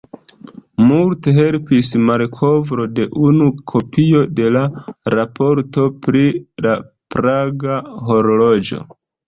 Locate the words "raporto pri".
5.17-6.27